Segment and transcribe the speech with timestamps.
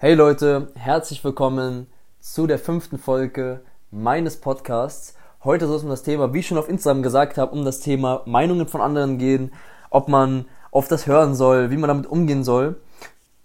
[0.00, 1.88] Hey Leute, herzlich willkommen
[2.20, 5.16] zu der fünften Folge meines Podcasts.
[5.42, 7.80] Heute soll es um das Thema, wie ich schon auf Instagram gesagt habe, um das
[7.80, 9.52] Thema Meinungen von anderen gehen,
[9.90, 12.76] ob man auf das hören soll, wie man damit umgehen soll.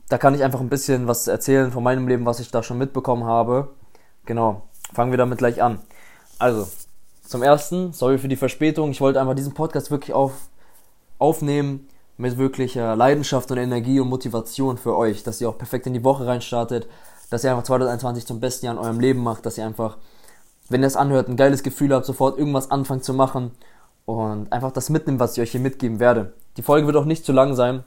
[0.09, 2.77] Da kann ich einfach ein bisschen was erzählen von meinem Leben, was ich da schon
[2.77, 3.69] mitbekommen habe.
[4.27, 4.61] Genau,
[4.93, 5.79] fangen wir damit gleich an.
[6.37, 6.67] Also,
[7.23, 10.33] zum ersten, sorry für die Verspätung, ich wollte einfach diesen Podcast wirklich auf,
[11.17, 11.87] aufnehmen,
[12.17, 16.03] mit wirklicher Leidenschaft und Energie und Motivation für euch, dass ihr auch perfekt in die
[16.03, 16.87] Woche reinstartet,
[17.29, 19.97] dass ihr einfach 2021 zum besten Jahr in eurem Leben macht, dass ihr einfach,
[20.69, 23.51] wenn ihr es anhört, ein geiles Gefühl habt, sofort irgendwas anfangen zu machen
[24.05, 26.33] und einfach das mitnimmt, was ich euch hier mitgeben werde.
[26.57, 27.83] Die Folge wird auch nicht zu lang sein,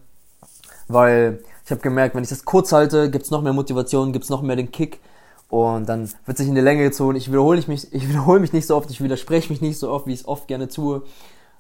[0.89, 4.25] weil ich habe gemerkt, wenn ich das kurz halte, gibt es noch mehr Motivation, gibt
[4.25, 5.01] es noch mehr den Kick
[5.49, 7.17] und dann wird sich in die Länge gezogen.
[7.17, 10.07] Ich wiederhole mich, ich wiederhole mich nicht so oft, ich widerspreche mich nicht so oft,
[10.07, 11.03] wie ich es oft gerne tue.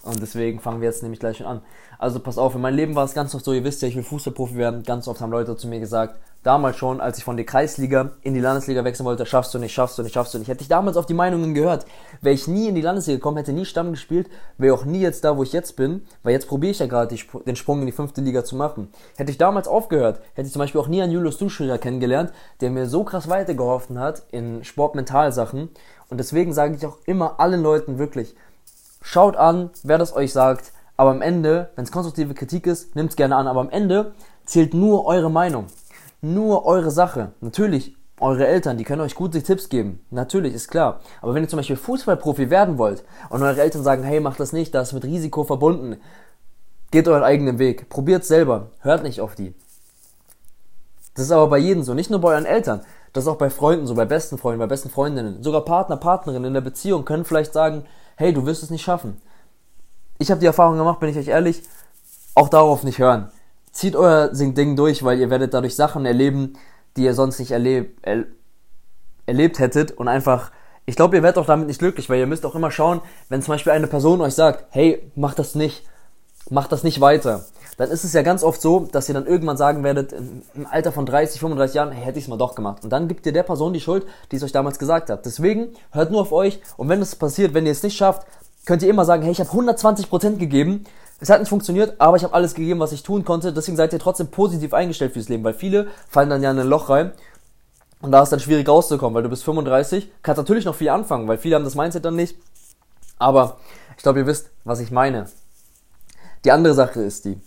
[0.06, 1.62] Und deswegen fangen wir jetzt nämlich gleich schon an.
[1.98, 3.96] Also pass auf, in meinem Leben war es ganz oft so, ihr wisst ja, ich
[3.96, 4.82] will Fußballprofi werden.
[4.84, 8.34] Ganz oft haben Leute zu mir gesagt, damals schon, als ich von der Kreisliga in
[8.34, 10.46] die Landesliga wechseln wollte, schaffst du nicht, schaffst du nicht, schaffst du nicht.
[10.46, 11.86] Hätte ich damals auf die Meinungen gehört,
[12.20, 15.24] wäre ich nie in die Landesliga gekommen, hätte nie Stamm gespielt, wäre auch nie jetzt
[15.24, 17.92] da, wo ich jetzt bin, weil jetzt probiere ich ja gerade den Sprung in die
[17.92, 18.90] fünfte Liga zu machen.
[19.16, 22.70] Hätte ich damals aufgehört, hätte ich zum Beispiel auch nie einen Julius Duschler kennengelernt, der
[22.70, 25.70] mir so krass weitergeholfen hat in Sportmentalsachen.
[26.08, 28.36] Und deswegen sage ich auch immer allen Leuten wirklich,
[29.00, 30.72] Schaut an, wer das euch sagt.
[30.96, 33.46] Aber am Ende, wenn es konstruktive Kritik ist, nehmt es gerne an.
[33.46, 34.12] Aber am Ende
[34.44, 35.66] zählt nur eure Meinung.
[36.22, 37.32] Nur eure Sache.
[37.40, 40.04] Natürlich, eure Eltern, die können euch gute Tipps geben.
[40.10, 41.00] Natürlich, ist klar.
[41.20, 44.52] Aber wenn ihr zum Beispiel Fußballprofi werden wollt und eure Eltern sagen, hey, macht das
[44.52, 46.00] nicht, das ist mit Risiko verbunden,
[46.90, 47.90] geht euren eigenen Weg.
[47.90, 48.70] Probiert selber.
[48.80, 49.54] Hört nicht auf die.
[51.14, 52.80] Das ist aber bei jedem so, nicht nur bei euren Eltern.
[53.12, 55.42] Das ist auch bei Freunden so, bei besten Freunden, bei besten Freundinnen.
[55.42, 57.84] Sogar Partner, Partnerinnen in der Beziehung können vielleicht sagen,
[58.16, 59.20] hey, du wirst es nicht schaffen.
[60.18, 61.62] Ich habe die Erfahrung gemacht, bin ich euch ehrlich,
[62.34, 63.30] auch darauf nicht hören.
[63.72, 66.54] Zieht euer Ding durch, weil ihr werdet dadurch Sachen erleben,
[66.96, 68.24] die ihr sonst nicht erleb er
[69.26, 70.52] erlebt hättet und einfach,
[70.86, 73.42] ich glaube, ihr werdet auch damit nicht glücklich, weil ihr müsst auch immer schauen, wenn
[73.42, 75.84] zum Beispiel eine Person euch sagt, hey, mach das nicht,
[76.50, 77.44] mach das nicht weiter,
[77.76, 80.92] dann ist es ja ganz oft so, dass ihr dann irgendwann sagen werdet, im Alter
[80.92, 82.84] von 30, 35 Jahren, hey, hätte ich es mal doch gemacht.
[82.84, 85.26] Und dann gibt ihr der Person die Schuld, die es euch damals gesagt hat.
[85.26, 88.26] Deswegen hört nur auf euch und wenn es passiert, wenn ihr es nicht schafft,
[88.64, 90.84] könnt ihr immer sagen, hey, ich habe 120% gegeben,
[91.20, 93.52] es hat nicht funktioniert, aber ich habe alles gegeben, was ich tun konnte.
[93.52, 96.66] Deswegen seid ihr trotzdem positiv eingestellt fürs Leben, weil viele fallen dann ja in ein
[96.66, 97.12] Loch rein
[98.00, 101.28] und da ist dann schwierig rauszukommen, weil du bist 35, kannst natürlich noch viel anfangen,
[101.28, 102.36] weil viele haben das Mindset dann nicht.
[103.18, 103.58] Aber
[103.96, 105.26] ich glaube, ihr wisst, was ich meine.
[106.46, 107.40] Die andere Sache ist die,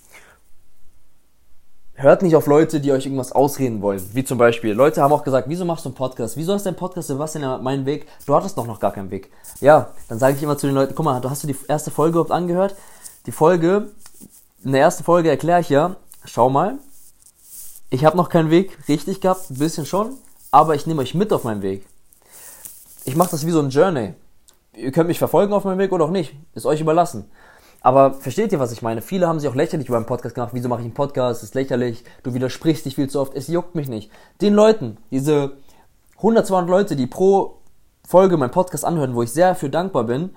[1.93, 4.05] hört nicht auf Leute, die euch irgendwas ausreden wollen.
[4.11, 6.35] Wie zum Beispiel, Leute haben auch gesagt, wieso machst du einen Podcast?
[6.35, 8.07] Wieso hast du einen Podcast, Sebastian, meinen Weg?
[8.25, 9.31] Du hattest doch noch gar keinen Weg.
[9.61, 12.15] Ja, dann sage ich immer zu den Leuten, guck mal, hast du die erste Folge
[12.15, 12.75] überhaupt angehört?
[13.25, 13.87] Die Folge,
[14.65, 15.95] in der ersten Folge erkläre ich ja,
[16.25, 16.77] schau mal,
[17.89, 20.17] ich habe noch keinen Weg richtig gehabt, ein bisschen schon,
[20.51, 21.85] aber ich nehme euch mit auf meinen Weg.
[23.05, 24.15] Ich mache das wie so ein Journey.
[24.73, 27.31] Ihr könnt mich verfolgen auf meinem Weg oder auch nicht, ist euch überlassen.
[27.81, 29.01] Aber versteht ihr, was ich meine?
[29.01, 30.51] Viele haben sich auch lächerlich über einen Podcast gemacht.
[30.53, 31.41] Wieso mache ich einen Podcast?
[31.41, 32.03] Das ist lächerlich.
[32.23, 33.33] Du widersprichst dich viel zu oft.
[33.35, 34.11] Es juckt mich nicht.
[34.41, 35.53] Den Leuten, diese
[36.17, 37.59] 100, 200 Leute, die pro
[38.05, 40.31] Folge meinen Podcast anhören, wo ich sehr für dankbar bin,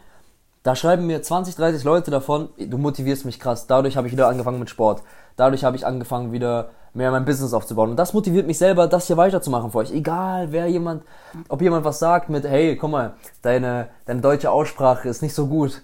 [0.63, 3.67] da schreiben mir 20, 30 Leute davon, du motivierst mich krass.
[3.67, 5.03] Dadurch habe ich wieder angefangen mit Sport.
[5.37, 7.91] Dadurch habe ich angefangen, wieder mehr mein Business aufzubauen.
[7.91, 9.91] Und das motiviert mich selber, das hier weiterzumachen für euch.
[9.91, 11.03] Egal, wer jemand,
[11.49, 15.49] ob jemand was sagt mit, hey, guck mal, deine, deine deutsche Aussprache ist nicht so
[15.49, 15.83] gut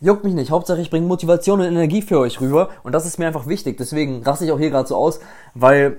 [0.00, 0.50] Juckt mich nicht.
[0.50, 2.68] Hauptsache ich bringe Motivation und Energie für euch rüber.
[2.84, 3.76] Und das ist mir einfach wichtig.
[3.78, 5.18] Deswegen raste ich auch hier gerade so aus,
[5.54, 5.98] weil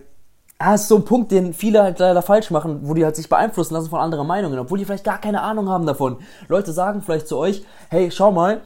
[0.58, 3.28] ah, ist so ein Punkt, den viele halt leider falsch machen, wo die halt sich
[3.28, 6.18] beeinflussen lassen von anderen Meinungen, obwohl die vielleicht gar keine Ahnung haben davon.
[6.48, 8.62] Leute sagen vielleicht zu euch, hey, schau mal,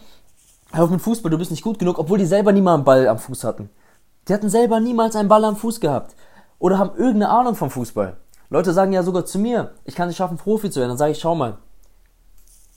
[0.72, 2.84] hör auf mit Fußball, du bist nicht gut genug, obwohl die selber nie mal einen
[2.84, 3.70] Ball am Fuß hatten.
[4.28, 6.16] Die hatten selber niemals einen Ball am Fuß gehabt.
[6.60, 8.18] Oder haben irgendeine Ahnung vom Fußball.
[8.50, 10.90] Leute sagen ja sogar zu mir, ich kann es schaffen, Profi zu werden.
[10.90, 11.58] Dann sage ich, schau mal,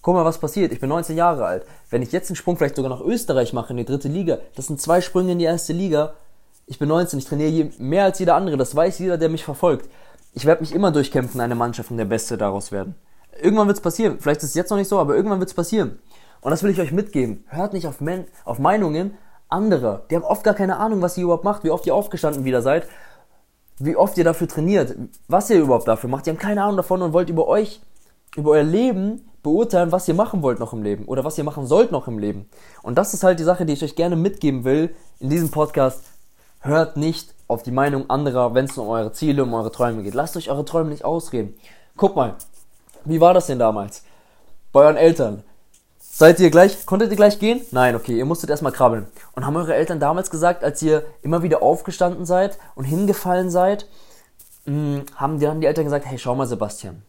[0.07, 0.71] Guck mal, was passiert.
[0.71, 1.67] Ich bin 19 Jahre alt.
[1.91, 4.69] Wenn ich jetzt einen Sprung vielleicht sogar nach Österreich mache, in die dritte Liga, das
[4.69, 6.13] sind zwei Sprünge in die erste Liga.
[6.67, 8.57] Ich bin 19, ich trainiere mehr als jeder andere.
[8.57, 9.91] Das weiß jeder, der mich verfolgt.
[10.33, 12.95] Ich werde mich immer durchkämpfen, eine Mannschaft und der Beste daraus werden.
[13.43, 14.19] Irgendwann wird es passieren.
[14.21, 15.99] Vielleicht ist es jetzt noch nicht so, aber irgendwann wird es passieren.
[16.41, 17.45] Und das will ich euch mitgeben.
[17.49, 19.19] Hört nicht auf, Men auf Meinungen
[19.49, 20.05] anderer.
[20.09, 22.63] Die haben oft gar keine Ahnung, was ihr überhaupt macht, wie oft ihr aufgestanden wieder
[22.63, 22.87] seid,
[23.81, 24.95] wie oft ihr dafür trainiert,
[25.27, 26.27] was ihr überhaupt dafür macht.
[26.27, 27.81] Die haben keine Ahnung davon und wollt über euch,
[28.37, 31.69] über euer Leben beurteilen, was ihr machen wollt noch im Leben oder was ihr machen
[31.69, 32.51] sollt noch im Leben.
[32.83, 36.03] Und das ist halt die Sache, die ich euch gerne mitgeben will in diesem Podcast.
[36.59, 40.15] Hört nicht auf die Meinung anderer, wenn es um eure Ziele, um eure Träume geht.
[40.15, 41.55] Lasst euch eure Träume nicht ausreden.
[41.97, 42.35] Guck mal,
[43.05, 44.03] wie war das denn damals?
[44.73, 45.45] Bei euren Eltern.
[46.01, 47.61] Seid ihr gleich, konntet ihr gleich gehen?
[47.71, 49.07] Nein, okay, ihr musstet erstmal krabbeln.
[49.37, 53.87] Und haben eure Eltern damals gesagt, als ihr immer wieder aufgestanden seid und hingefallen seid,
[54.65, 57.03] mh, haben dann die Eltern gesagt, hey, schau mal, Sebastian.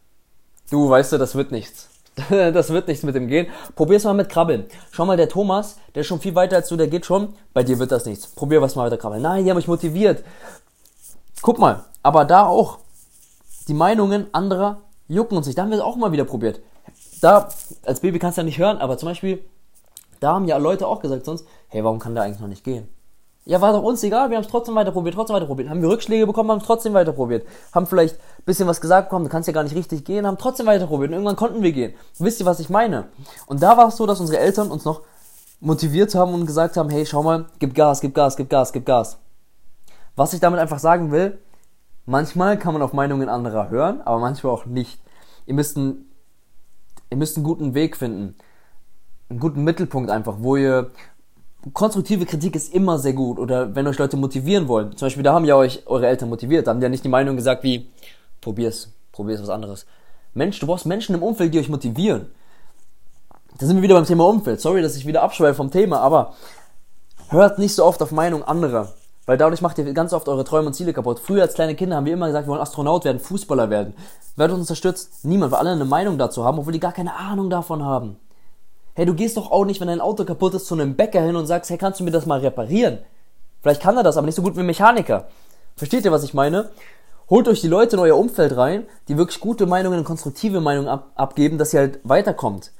[0.69, 1.89] Du, weißt du, das wird nichts.
[2.29, 3.47] das wird nichts mit dem Gehen.
[3.75, 4.65] Probier's mal mit Krabbeln.
[4.91, 7.35] Schau mal, der Thomas, der ist schon viel weiter als du, der geht schon.
[7.53, 8.27] Bei dir wird das nichts.
[8.27, 9.21] Probier was mal weiter krabbeln.
[9.21, 10.23] Nein, die haben mich motiviert.
[11.41, 12.79] Guck mal, aber da auch.
[13.67, 15.57] Die Meinungen anderer jucken uns nicht.
[15.57, 16.61] Da haben wir es auch mal wieder probiert.
[17.21, 17.49] Da,
[17.85, 19.43] als Baby kannst du ja nicht hören, aber zum Beispiel,
[20.19, 22.87] da haben ja Leute auch gesagt sonst, hey, warum kann der eigentlich noch nicht gehen?
[23.45, 25.69] Ja, war doch uns egal, wir haben es trotzdem weiter probiert, trotzdem weiter probiert.
[25.69, 27.45] Haben wir Rückschläge bekommen, haben es trotzdem weiter probiert.
[27.73, 28.17] Haben vielleicht
[28.47, 31.09] bisschen was gesagt bekommen, du kannst ja gar nicht richtig gehen, haben trotzdem weiter probiert.
[31.09, 31.93] Und irgendwann konnten wir gehen.
[32.17, 33.09] Wisst ihr, was ich meine?
[33.45, 35.01] Und da war es so, dass unsere Eltern uns noch
[35.59, 38.85] motiviert haben und gesagt haben, hey, schau mal, gib Gas, gib Gas, gib Gas, gib
[38.85, 39.17] Gas.
[40.15, 41.39] Was ich damit einfach sagen will,
[42.05, 44.99] manchmal kann man auf Meinungen anderer hören, aber manchmal auch nicht.
[45.45, 46.09] Ihr müsst einen,
[47.09, 48.35] ihr müsst einen guten Weg finden.
[49.29, 50.91] Einen guten Mittelpunkt einfach, wo ihr,
[51.73, 53.39] konstruktive Kritik ist immer sehr gut.
[53.39, 54.95] Oder wenn euch Leute motivieren wollen.
[54.95, 56.67] Zum Beispiel, da haben ja euch eure Eltern motiviert.
[56.67, 57.89] Da haben ja nicht die Meinung gesagt wie,
[58.41, 59.85] probier's, probier's was anderes.
[60.33, 62.27] Mensch, du brauchst Menschen im Umfeld, die euch motivieren.
[63.57, 64.61] Da sind wir wieder beim Thema Umfeld.
[64.61, 66.35] Sorry, dass ich wieder abschweife vom Thema, aber
[67.29, 68.93] hört nicht so oft auf Meinung anderer.
[69.25, 71.19] Weil dadurch macht ihr ganz oft eure Träume und Ziele kaputt.
[71.19, 73.93] Früher als kleine Kinder haben wir immer gesagt, wir wollen Astronaut werden, Fußballer werden.
[74.35, 75.25] Wer hat uns unterstützt?
[75.25, 78.17] Niemand, weil alle eine Meinung dazu haben, obwohl die gar keine Ahnung davon haben.
[78.93, 81.35] Hey, du gehst doch auch nicht, wenn dein Auto kaputt ist, zu einem Bäcker hin
[81.35, 82.99] und sagst, hey, kannst du mir das mal reparieren?
[83.61, 85.27] Vielleicht kann er das, aber nicht so gut wie ein Mechaniker.
[85.75, 86.69] Versteht ihr, was ich meine?
[87.29, 90.87] Holt euch die Leute in euer Umfeld rein, die wirklich gute Meinungen und konstruktive Meinungen
[90.87, 92.71] ab abgeben, dass ihr halt weiterkommt.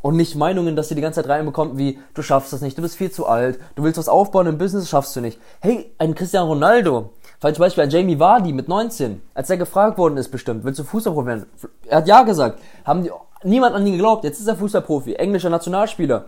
[0.00, 2.82] Und nicht Meinungen, dass ihr die ganze Zeit reinbekommt, wie, du schaffst das nicht, du
[2.82, 5.38] bist viel zu alt, du willst was aufbauen im Business, schaffst du nicht.
[5.60, 9.98] Hey, ein Cristiano Ronaldo, falls zum Beispiel ein Jamie Vardy mit 19, als er gefragt
[9.98, 11.46] worden ist bestimmt, willst du Fußball probieren?
[11.86, 12.60] Er hat ja gesagt.
[12.84, 13.10] Haben die
[13.44, 14.24] Niemand an ihn geglaubt.
[14.24, 16.26] Jetzt ist er Fußballprofi, englischer Nationalspieler,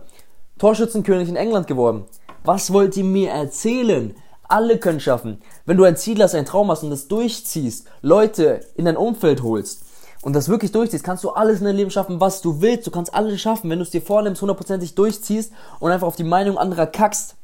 [0.57, 2.05] Torschützenkönig in England geworden.
[2.43, 4.13] Was wollt ihr mir erzählen?
[4.47, 5.41] Alle können schaffen.
[5.65, 9.41] Wenn du ein Ziel hast, einen Traum hast und das durchziehst, Leute in dein Umfeld
[9.41, 9.83] holst
[10.21, 12.85] und das wirklich durchziehst, kannst du alles in deinem Leben schaffen, was du willst.
[12.85, 16.23] Du kannst alles schaffen, wenn du es dir vornimmst, hundertprozentig durchziehst und einfach auf die
[16.23, 17.35] Meinung anderer kackst.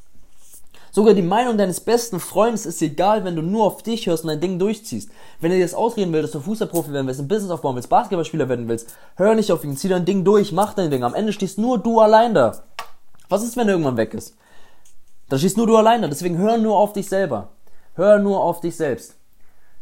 [0.94, 4.27] Sogar die Meinung deines besten Freundes ist egal, wenn du nur auf dich hörst und
[4.27, 5.09] dein Ding durchziehst.
[5.39, 7.88] Wenn er dir das ausreden will, dass du Fußballprofi werden willst, ein Business aufbauen willst,
[7.88, 11.03] Basketballspieler werden willst, hör nicht auf ihn, zieh dein Ding durch, mach dein Ding.
[11.03, 12.63] Am Ende stehst nur du allein da.
[13.30, 14.36] Was ist, wenn er irgendwann weg ist?
[15.31, 16.10] Da stehst nur du allein da.
[16.10, 17.48] Deswegen hör nur auf dich selber.
[17.95, 19.16] Hör nur auf dich selbst.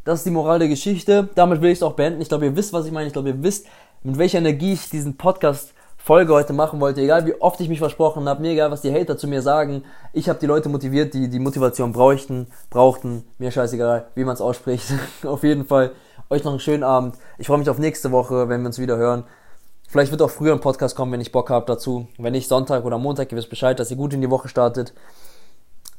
[0.04, 1.28] Das ist die Moral der Geschichte.
[1.34, 2.22] Damit will ich es auch beenden.
[2.22, 3.08] Ich glaube, ihr wisst, was ich meine.
[3.08, 3.66] Ich glaube, ihr wisst,
[4.04, 7.80] mit welcher Energie ich diesen Podcast Folge heute machen wollte, egal wie oft ich mich
[7.80, 11.16] versprochen habe, mir egal, was die Hater zu mir sagen, ich habe die Leute motiviert,
[11.16, 14.94] die die Motivation bräuchten, brauchten, mir scheißegal, wie man es ausspricht.
[15.24, 15.92] auf jeden Fall
[16.30, 17.16] euch noch einen schönen Abend.
[17.40, 19.24] Ich freue mich auf nächste Woche, wenn wir uns wieder hören.
[19.88, 22.08] Vielleicht wird auch früher ein Podcast kommen, wenn ich Bock habe dazu.
[22.20, 24.94] Wenn nicht Sonntag oder Montag, ihr wisst Bescheid, dass ihr gut in die Woche startet.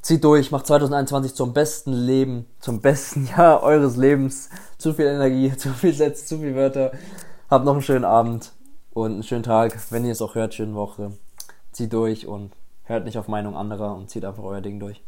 [0.03, 4.49] Zieht durch, macht 2021 zum besten Leben, zum besten Jahr eures Lebens.
[4.79, 6.93] Zu viel Energie, zu viel Sätze, zu viele Wörter.
[7.51, 8.53] Habt noch einen schönen Abend
[8.93, 9.79] und einen schönen Tag.
[9.91, 11.13] Wenn ihr es auch hört, schöne Woche.
[11.73, 12.53] Zieht durch und
[12.85, 15.03] hört nicht auf Meinung anderer und zieht einfach euer Ding durch.